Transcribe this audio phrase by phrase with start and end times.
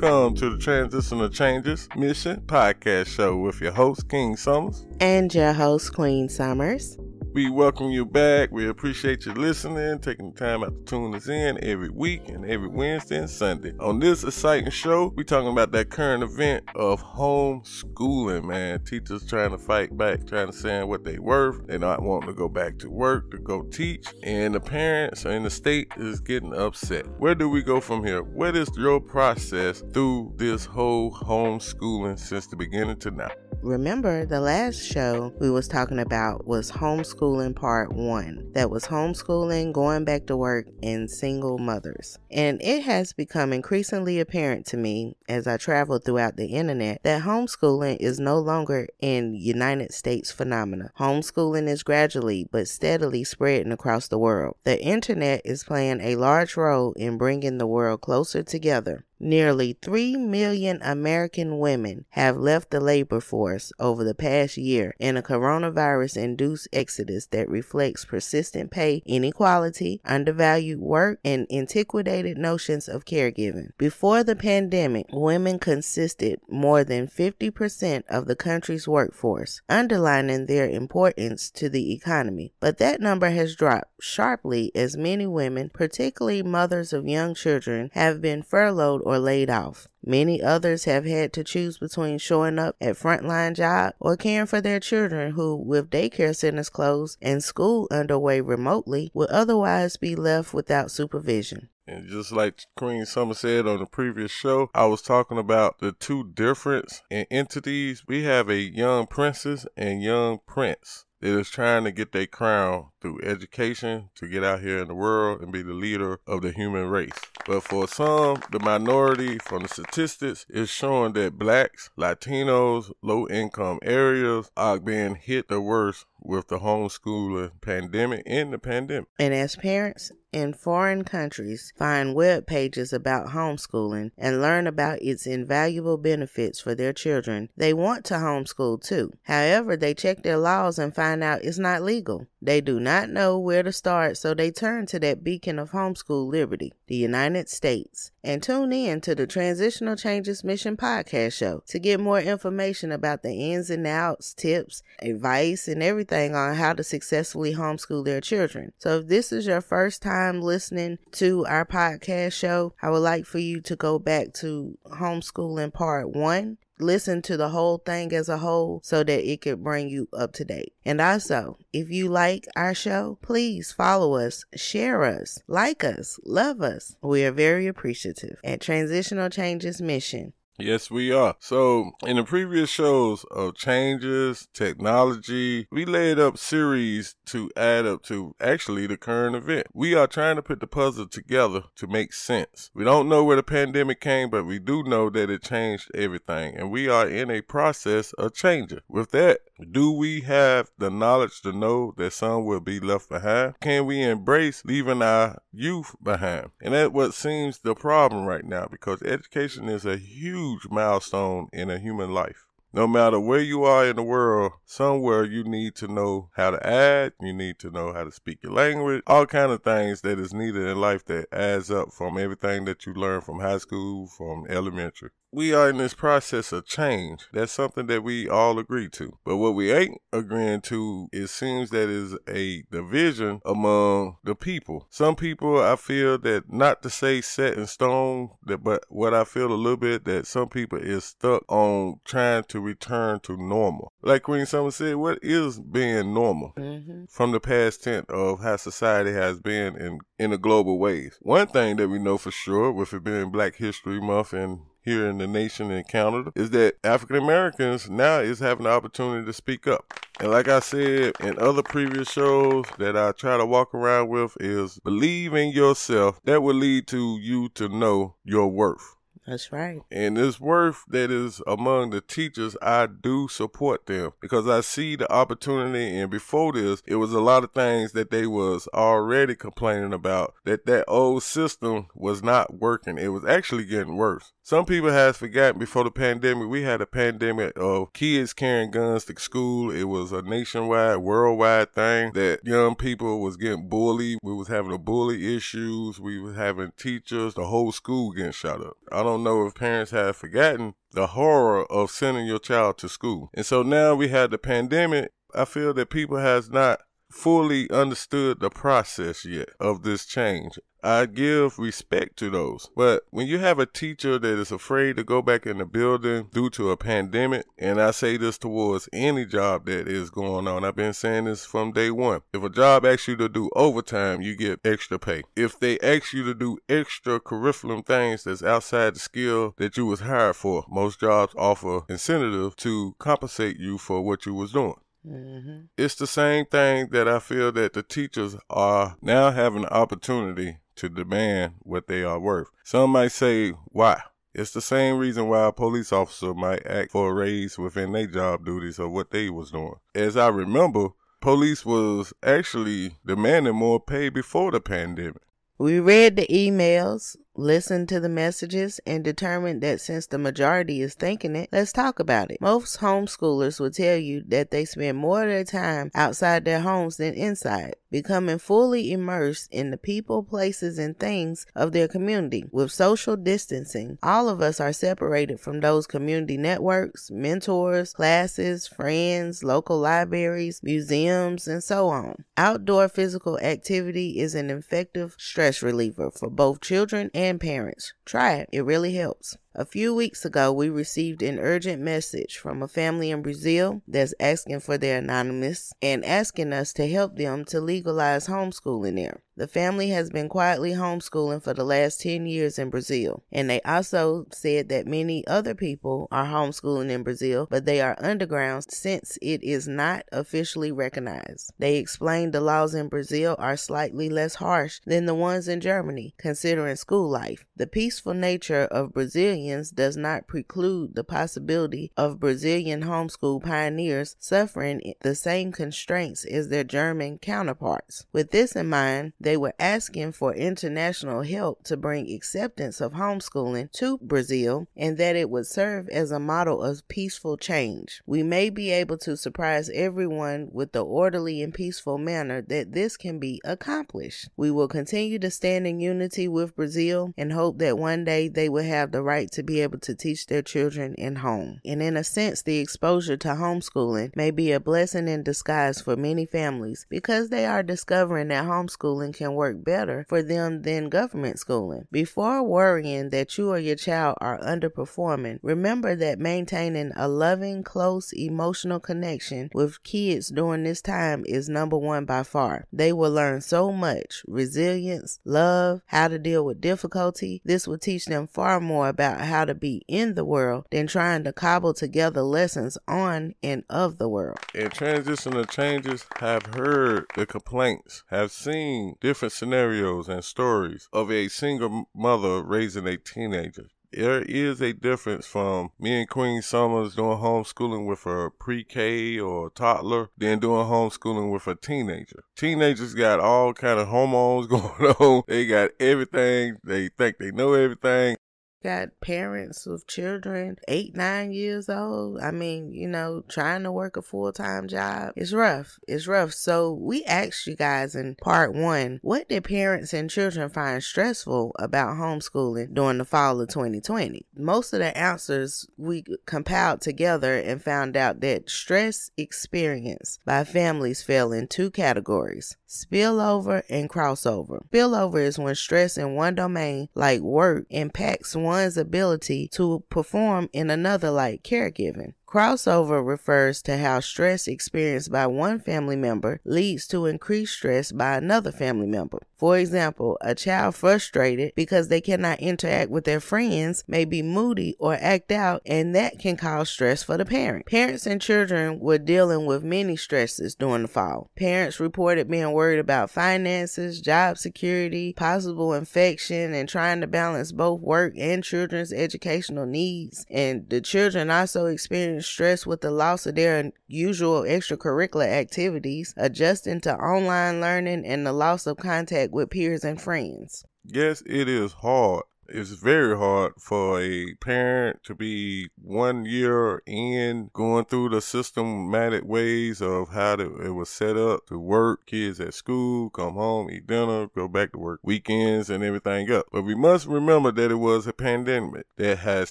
[0.00, 4.86] Welcome to the Transitional Changes Mission podcast show with your host, King Summers.
[5.00, 6.97] And your host, Queen Summers.
[7.34, 8.50] We welcome you back.
[8.52, 12.44] We appreciate you listening, taking the time out to tune us in every week and
[12.46, 13.74] every Wednesday and Sunday.
[13.78, 18.80] On this exciting show, we talking about that current event of homeschooling, man.
[18.80, 21.66] Teachers trying to fight back, trying to say what they worth.
[21.66, 24.08] They're not wanting to go back to work to go teach.
[24.22, 27.06] And the parents and the state is getting upset.
[27.18, 28.22] Where do we go from here?
[28.22, 33.28] What is your process through this whole homeschooling since the beginning to now?
[33.62, 38.52] Remember the last show we was talking about was homeschooling part 1.
[38.52, 42.18] That was homeschooling, going back to work and single mothers.
[42.30, 47.22] And it has become increasingly apparent to me as I travel throughout the internet that
[47.22, 50.92] homeschooling is no longer an United States phenomena.
[51.00, 54.56] Homeschooling is gradually but steadily spreading across the world.
[54.62, 59.04] The internet is playing a large role in bringing the world closer together.
[59.20, 65.16] Nearly 3 million American women have left the labor force over the past year in
[65.16, 73.04] a coronavirus induced exodus that reflects persistent pay inequality, undervalued work, and antiquated notions of
[73.04, 73.70] caregiving.
[73.76, 81.50] Before the pandemic, women consisted more than 50% of the country's workforce, underlining their importance
[81.50, 82.52] to the economy.
[82.60, 88.20] But that number has dropped sharply as many women, particularly mothers of young children, have
[88.20, 89.88] been furloughed or laid off.
[90.04, 94.60] Many others have had to choose between showing up at frontline job or caring for
[94.60, 100.52] their children who, with daycare centers closed and school underway remotely, would otherwise be left
[100.52, 101.70] without supervision.
[101.86, 105.92] And just like Queen Summer said on the previous show, I was talking about the
[105.92, 108.04] two difference in entities.
[108.06, 112.86] We have a young princess and young prince that is trying to get their crown
[113.00, 116.52] through education to get out here in the world and be the leader of the
[116.52, 117.18] human race.
[117.46, 123.78] But for some, the minority from the statistics is showing that blacks, Latinos, low income
[123.82, 129.08] areas are being hit the worst with the homeschooling pandemic and the pandemic.
[129.18, 135.26] And as parents in foreign countries find web pages about homeschooling and learn about its
[135.26, 139.12] invaluable benefits for their children, they want to homeschool too.
[139.22, 142.26] However, they check their laws and find out it's not legal.
[142.40, 146.30] They do not know where to start, so they turn to that beacon of homeschool
[146.30, 148.12] liberty, the United States.
[148.22, 153.22] And tune in to the Transitional Changes Mission podcast show to get more information about
[153.22, 158.72] the ins and outs, tips, advice, and everything on how to successfully homeschool their children.
[158.78, 163.26] So if this is your first time listening to our podcast show, I would like
[163.26, 168.28] for you to go back to homeschooling part one listen to the whole thing as
[168.28, 170.72] a whole so that it could bring you up to date.
[170.84, 176.60] And also, if you like our show, please follow us, share us, like us, love
[176.62, 176.96] us.
[177.02, 180.32] We are very appreciative at Transitional Changes Mission.
[180.60, 181.36] Yes, we are.
[181.38, 188.02] So, in the previous shows of changes, technology, we laid up series to add up
[188.04, 189.68] to actually the current event.
[189.72, 192.72] We are trying to put the puzzle together to make sense.
[192.74, 196.56] We don't know where the pandemic came, but we do know that it changed everything,
[196.56, 198.80] and we are in a process of changing.
[198.88, 203.58] With that, do we have the knowledge to know that some will be left behind?
[203.60, 206.50] Can we embrace leaving our youth behind?
[206.60, 211.70] And that's what seems the problem right now because education is a huge milestone in
[211.70, 212.46] a human life.
[212.72, 216.64] No matter where you are in the world, somewhere you need to know how to
[216.64, 220.18] add, you need to know how to speak your language, all kind of things that
[220.18, 224.06] is needed in life that adds up from everything that you learn from high school,
[224.06, 227.28] from elementary we are in this process of change.
[227.32, 229.18] That's something that we all agree to.
[229.24, 234.86] But what we ain't agreeing to, it seems that is a division among the people.
[234.90, 239.24] Some people, I feel that not to say set in stone, that but what I
[239.24, 243.92] feel a little bit that some people is stuck on trying to return to normal.
[244.02, 247.04] Like Queen Summer said, what is being normal mm-hmm.
[247.08, 251.18] from the past tense of how society has been in in a global ways.
[251.22, 255.06] One thing that we know for sure, with it being Black History Month and here
[255.06, 259.32] in the nation in Canada is that African Americans now is having the opportunity to
[259.32, 259.92] speak up.
[260.18, 264.36] And like I said in other previous shows that I try to walk around with
[264.40, 266.20] is believe in yourself.
[266.24, 268.96] That will lead to you to know your worth.
[269.28, 269.82] That's right.
[269.90, 274.96] And this worth that is among the teachers, I do support them because I see
[274.96, 275.98] the opportunity.
[275.98, 280.32] And before this, it was a lot of things that they was already complaining about
[280.44, 282.96] that that old system was not working.
[282.96, 284.32] It was actually getting worse.
[284.48, 289.04] Some people has forgotten before the pandemic, we had a pandemic of kids carrying guns
[289.04, 289.70] to school.
[289.70, 294.20] It was a nationwide, worldwide thing that young people was getting bullied.
[294.22, 296.00] We was having a bully issues.
[296.00, 298.78] We was having teachers, the whole school getting shot up.
[298.90, 302.88] I don't don't know if parents have forgotten the horror of sending your child to
[302.88, 303.30] school.
[303.34, 305.12] And so now we had the pandemic.
[305.34, 306.80] I feel that people has not
[307.10, 310.58] fully understood the process yet of this change.
[310.82, 312.70] I give respect to those.
[312.76, 316.28] But when you have a teacher that is afraid to go back in the building
[316.32, 320.64] due to a pandemic, and I say this towards any job that is going on,
[320.64, 322.20] I've been saying this from day one.
[322.32, 325.22] If a job asks you to do overtime, you get extra pay.
[325.34, 329.86] If they ask you to do extra curriculum things that's outside the skill that you
[329.86, 334.76] was hired for, most jobs offer incentive to compensate you for what you was doing.
[335.06, 335.66] Mm-hmm.
[335.76, 340.58] It's the same thing that I feel that the teachers are now having the opportunity
[340.76, 342.48] to demand what they are worth.
[342.64, 344.02] Some might say, why?
[344.34, 348.06] It's the same reason why a police officer might act for a raise within their
[348.06, 349.74] job duties or what they was doing.
[349.94, 350.90] As I remember,
[351.20, 355.22] police was actually demanding more pay before the pandemic.
[355.58, 360.94] We read the emails, listened to the messages, and determined that since the majority is
[360.94, 362.40] thinking it, let's talk about it.
[362.40, 366.96] Most homeschoolers will tell you that they spend more of their time outside their homes
[366.96, 372.44] than inside, becoming fully immersed in the people, places, and things of their community.
[372.50, 379.44] With social distancing, all of us are separated from those community networks, mentors, classes, friends,
[379.44, 382.24] local libraries, museums, and so on.
[382.36, 387.92] Outdoor physical activity is an effective stress reliever for both children and and parents.
[388.04, 389.36] Try it, it really helps.
[389.54, 394.14] A few weeks ago, we received an urgent message from a family in Brazil that's
[394.20, 399.22] asking for their anonymous and asking us to help them to legalize homeschooling there.
[399.38, 403.60] The family has been quietly homeschooling for the last 10 years in Brazil, and they
[403.60, 409.16] also said that many other people are homeschooling in Brazil, but they are underground since
[409.22, 411.52] it is not officially recognized.
[411.56, 416.14] They explained the laws in Brazil are slightly less harsh than the ones in Germany,
[416.18, 417.46] considering school life.
[417.54, 419.37] The peaceful nature of Brazilian
[419.74, 426.64] Does not preclude the possibility of Brazilian homeschool pioneers suffering the same constraints as their
[426.64, 428.06] German counterparts.
[428.12, 433.70] With this in mind, they were asking for international help to bring acceptance of homeschooling
[433.72, 438.02] to Brazil and that it would serve as a model of peaceful change.
[438.06, 442.96] We may be able to surprise everyone with the orderly and peaceful manner that this
[442.96, 444.28] can be accomplished.
[444.36, 448.48] We will continue to stand in unity with Brazil and hope that one day they
[448.48, 451.60] will have the right to be able to teach their children in home.
[451.64, 455.96] And in a sense, the exposure to homeschooling may be a blessing in disguise for
[455.96, 461.38] many families because they are discovering that homeschooling can work better for them than government
[461.38, 461.86] schooling.
[461.90, 468.12] Before worrying that you or your child are underperforming, remember that maintaining a loving, close,
[468.12, 472.66] emotional connection with kids during this time is number one by far.
[472.72, 477.42] They will learn so much resilience, love, how to deal with difficulty.
[477.44, 481.24] This will teach them far more about how to be in the world than trying
[481.24, 484.38] to cobble together lessons on and of the world.
[484.54, 491.28] In transitional changes, have heard the complaints, have seen different scenarios and stories of a
[491.28, 497.18] single mother raising a teenager there is a difference from me and Queen Summers doing
[497.18, 502.22] homeschooling with a pre-K or toddler than doing homeschooling with a teenager.
[502.36, 505.22] Teenagers got all kind of hormones going on.
[505.26, 506.58] They got everything.
[506.62, 508.16] They think they know everything
[508.62, 512.20] got parents with children eight, nine years old.
[512.20, 515.12] I mean, you know, trying to work a full time job.
[515.16, 515.78] It's rough.
[515.86, 516.32] It's rough.
[516.32, 521.54] So we asked you guys in part one, what did parents and children find stressful
[521.58, 524.26] about homeschooling during the fall of 2020?
[524.36, 531.02] Most of the answers we compiled together and found out that stress experienced by families
[531.02, 534.60] fell in two categories spillover and crossover.
[534.68, 540.70] Spillover is when stress in one domain, like work, impacts one's ability to perform in
[540.70, 542.14] another, like caregiving.
[542.30, 548.16] Crossover refers to how stress experienced by one family member leads to increased stress by
[548.16, 549.20] another family member.
[549.38, 554.74] For example, a child frustrated because they cannot interact with their friends may be moody
[554.80, 557.64] or act out, and that can cause stress for the parent.
[557.64, 561.30] Parents and children were dealing with many stresses during the fall.
[561.36, 567.80] Parents reported being worried about finances, job security, possible infection, and trying to balance both
[567.80, 570.26] work and children's educational needs.
[570.28, 576.80] And the children also experienced stress with the loss of their usual extracurricular activities, adjusting
[576.82, 580.64] to online learning, and the loss of contact with peers and friends.
[580.84, 587.50] Yes, it is hard It's very hard for a parent to be one year in
[587.52, 592.40] going through the systematic ways of how to, it was set up to work, kids
[592.40, 596.46] at school, come home, eat dinner, go back to work, weekends, and everything up.
[596.50, 599.50] But we must remember that it was a pandemic that has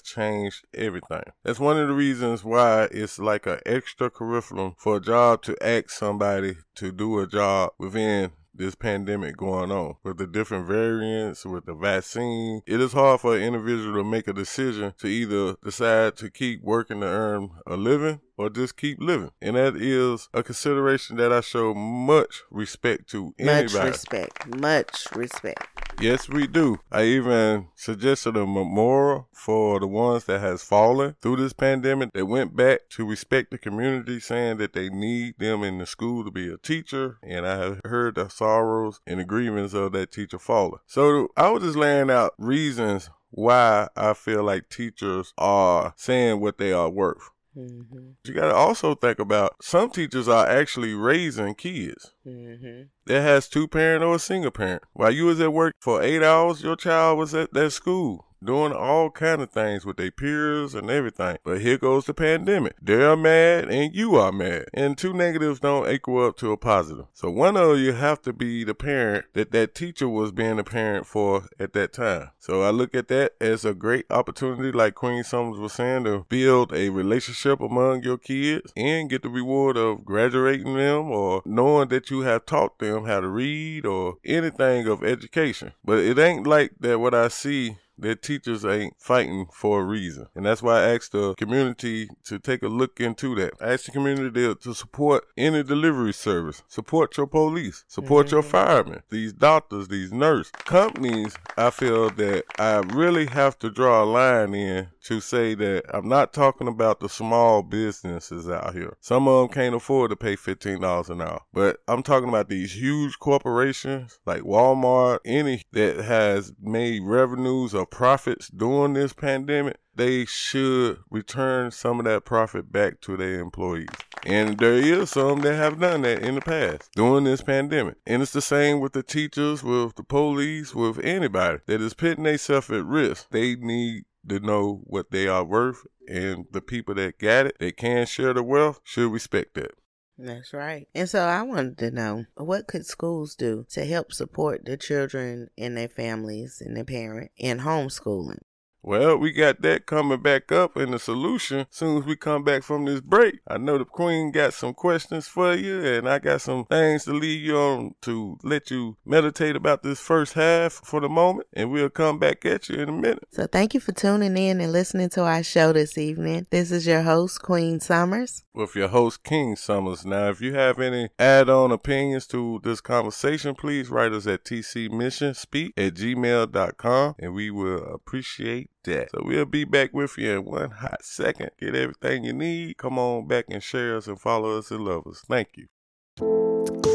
[0.00, 1.22] changed everything.
[1.44, 5.56] That's one of the reasons why it's like an extra curriculum for a job to
[5.64, 11.44] ask somebody to do a job within this pandemic going on with the different variants
[11.44, 15.56] with the vaccine it is hard for an individual to make a decision to either
[15.64, 19.32] decide to keep working to earn a living or just keep living.
[19.42, 23.74] And that is a consideration that I show much respect to anybody.
[23.74, 24.60] Much respect.
[24.60, 25.77] Much respect.
[26.00, 26.78] Yes, we do.
[26.92, 32.26] I even suggested a memorial for the ones that has fallen through this pandemic that
[32.26, 36.30] went back to respect the community, saying that they need them in the school to
[36.30, 37.18] be a teacher.
[37.24, 40.78] And I have heard the sorrows and the grievance of that teacher falling.
[40.86, 46.58] So I was just laying out reasons why I feel like teachers are saying what
[46.58, 47.30] they are worth.
[47.56, 48.10] Mm-hmm.
[48.24, 52.12] You got to also think about some teachers are actually raising kids.
[52.26, 52.82] Mm-hmm.
[53.06, 54.82] That has two parent or a single parent.
[54.92, 58.72] While you was at work for eight hours, your child was at that school doing
[58.72, 61.38] all kind of things with their peers and everything.
[61.44, 62.74] But here goes the pandemic.
[62.80, 64.66] They're mad and you are mad.
[64.74, 67.06] And two negatives don't equal up to a positive.
[67.12, 70.64] So one of you have to be the parent that that teacher was being a
[70.64, 72.30] parent for at that time.
[72.38, 76.24] So I look at that as a great opportunity, like Queen Summers was saying, to
[76.28, 81.88] build a relationship among your kids and get the reward of graduating them or knowing
[81.88, 85.72] that you have taught them how to read or anything of education.
[85.84, 90.26] But it ain't like that what I see their teachers ain't fighting for a reason.
[90.34, 93.54] And that's why I asked the community to take a look into that.
[93.60, 98.36] I asked the community to support any delivery service, support your police, support mm-hmm.
[98.36, 100.50] your firemen, these doctors, these nurses.
[100.52, 105.84] Companies, I feel that I really have to draw a line in to say that
[105.92, 108.94] I'm not talking about the small businesses out here.
[109.00, 112.76] Some of them can't afford to pay $15 an hour, but I'm talking about these
[112.76, 120.26] huge corporations like Walmart, any that has made revenues or profits during this pandemic, they
[120.26, 123.88] should return some of that profit back to their employees.
[124.24, 127.96] And there is some that have done that in the past during this pandemic.
[128.06, 132.24] And it's the same with the teachers, with the police, with anybody that is putting
[132.24, 133.30] themselves at risk.
[133.30, 137.72] They need to know what they are worth and the people that got it, they
[137.72, 139.72] can share the wealth, should respect that.
[140.18, 140.88] That's right.
[140.94, 145.48] And so I wanted to know what could schools do to help support the children
[145.56, 148.40] and their families and their parents in homeschooling?
[148.88, 152.62] Well, we got that coming back up in the solution soon as we come back
[152.62, 153.40] from this break.
[153.46, 157.12] I know the Queen got some questions for you, and I got some things to
[157.12, 161.70] leave you on to let you meditate about this first half for the moment, and
[161.70, 163.28] we'll come back at you in a minute.
[163.30, 166.46] So, thank you for tuning in and listening to our show this evening.
[166.48, 168.42] This is your host, Queen Summers.
[168.54, 170.06] With your host, King Summers.
[170.06, 174.46] Now, if you have any add on opinions to this conversation, please write us at
[174.46, 179.10] tcmissionspeak at gmail.com, and we will appreciate that.
[179.10, 181.50] So we'll be back with you in one hot second.
[181.58, 182.76] Get everything you need.
[182.78, 185.22] Come on back and share us and follow us and love us.
[185.28, 186.87] Thank you.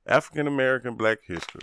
[0.06, 1.62] African American black history.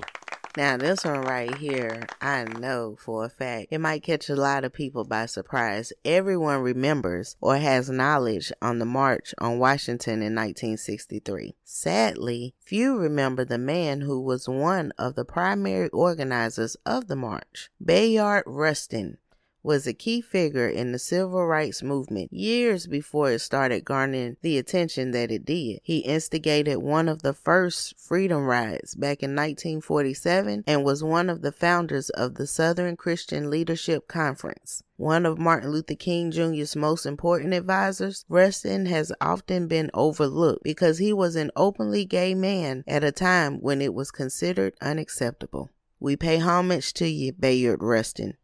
[0.58, 4.64] Now, this one right here, I know for a fact, it might catch a lot
[4.64, 5.94] of people by surprise.
[6.04, 11.56] Everyone remembers or has knowledge on the March on Washington in 1963.
[11.64, 17.70] Sadly, few remember the man who was one of the primary organizers of the march,
[17.84, 19.20] Bayard Rustin
[19.62, 24.58] was a key figure in the civil rights movement years before it started garnering the
[24.58, 25.80] attention that it did.
[25.84, 31.42] He instigated one of the first freedom rides back in 1947 and was one of
[31.42, 34.84] the founders of the Southern Christian Leadership Conference.
[34.96, 40.98] One of Martin Luther King Jr.'s most important advisors, Rustin has often been overlooked because
[40.98, 45.70] he was an openly gay man at a time when it was considered unacceptable.
[46.02, 48.36] We pay homage to you, Bayard Rustin.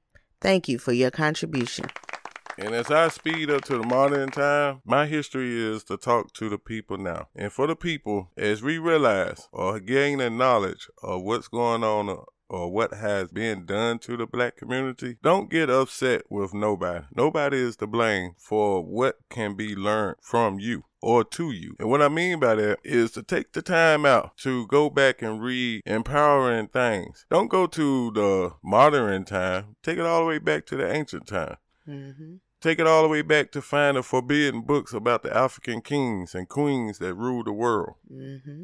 [0.42, 1.86] Thank you for your contribution.
[2.58, 6.48] And as I speed up to the modern time, my history is to talk to
[6.48, 7.28] the people now.
[7.36, 12.24] And for the people, as we realize or gain the knowledge of what's going on
[12.50, 17.06] or what has been done to the black community, don't get upset with nobody.
[17.16, 21.76] Nobody is to blame for what can be learned from you or to you.
[21.80, 25.22] And what I mean by that is to take the time out to go back
[25.22, 27.26] and read empowering things.
[27.30, 31.28] Don't go to the modern time, take it all the way back to the ancient
[31.28, 31.58] time.
[31.88, 32.36] Mm-hmm.
[32.62, 36.34] Take it all the way back to find the forbidden books about the African kings
[36.34, 37.94] and queens that ruled the world.
[38.12, 38.64] Mm-hmm.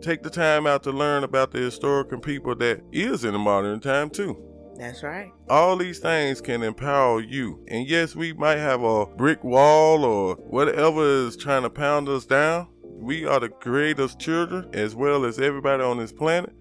[0.00, 3.80] Take the time out to learn about the historical people that is in the modern
[3.80, 4.42] time too.
[4.78, 5.32] That's right.
[5.48, 7.64] All these things can empower you.
[7.68, 12.26] And yes, we might have a brick wall or whatever is trying to pound us
[12.26, 12.68] down.
[12.82, 16.54] We are the creator's children as well as everybody on this planet.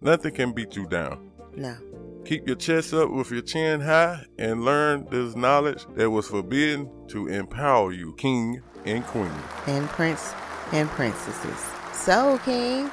[0.00, 1.30] Nothing can beat you down.
[1.56, 1.76] No.
[2.24, 6.90] Keep your chest up with your chin high and learn this knowledge that was forbidden
[7.08, 9.32] to empower you, king and queen.
[9.66, 10.32] And prince
[10.72, 11.77] and princesses.
[12.04, 12.90] So, King,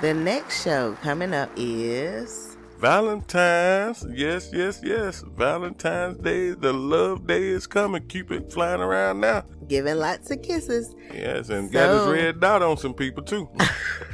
[0.00, 4.06] the next show coming up is Valentine's.
[4.12, 5.24] Yes, yes, yes.
[5.36, 8.06] Valentine's Day, the love day is coming.
[8.06, 9.44] Keep it flying around now.
[9.66, 10.94] Giving lots of kisses.
[11.12, 13.48] Yes, and got his red dot on some people too.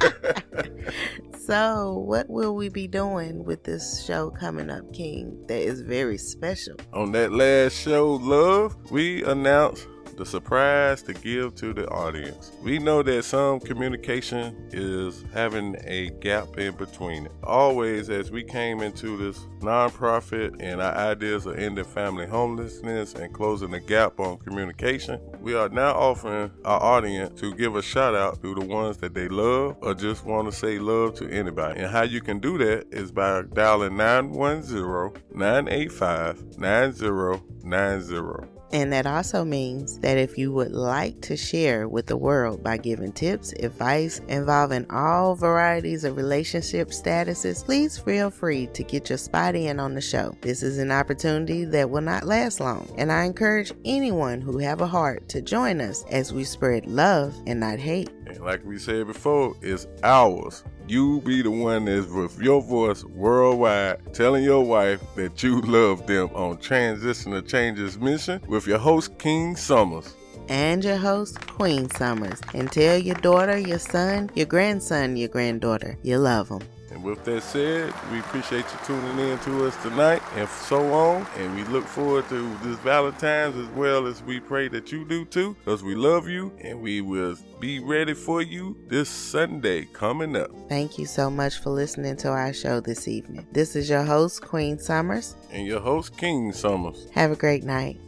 [1.49, 5.35] So, what will we be doing with this show coming up, King?
[5.47, 6.75] That is very special.
[6.93, 9.87] on that last show, Love, we announced
[10.19, 12.51] the surprise to give to the audience.
[12.61, 17.29] We know that some communication is having a gap in between.
[17.41, 23.33] Always, as we came into this nonprofit and our ideas of ending family homelessness and
[23.33, 28.13] closing the gap on communication, we are now offering our audience to give a shout
[28.13, 31.79] out to the ones that they love or just want to say love to anybody.
[31.79, 38.58] And how you can do that is by dialing 910 985 9090.
[38.71, 42.77] And that also means that if you would like to share with the world by
[42.77, 49.17] giving tips, advice involving all varieties of relationship statuses, please feel free to get your
[49.17, 50.35] spot in on the show.
[50.41, 54.81] This is an opportunity that will not last long, and I encourage anyone who have
[54.81, 58.09] a heart to join us as we spread love and not hate.
[58.27, 60.63] And like we said before, it's ours.
[60.89, 66.07] You be the one that's with your voice worldwide telling your wife that you love
[66.07, 70.15] them on Transitional Changes mission with your host, King Summers.
[70.47, 72.41] and your host, Queen Summers.
[72.55, 76.63] And tell your daughter, your son, your grandson, your granddaughter, you love them.
[76.91, 81.27] And with that said, we appreciate you tuning in to us tonight and so on.
[81.37, 85.25] And we look forward to this Valentine's as well as we pray that you do
[85.25, 90.35] too, because we love you and we will be ready for you this Sunday coming
[90.35, 90.49] up.
[90.67, 93.45] Thank you so much for listening to our show this evening.
[93.51, 95.35] This is your host, Queen Summers.
[95.51, 97.07] And your host, King Summers.
[97.13, 97.99] Have a great night.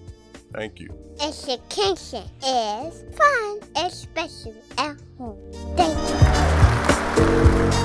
[0.53, 0.89] Thank you.
[1.21, 5.37] Education is fun, especially at home.
[5.77, 5.97] Thank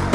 [0.00, 0.05] you.